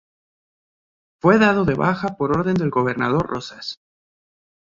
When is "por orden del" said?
2.17-2.71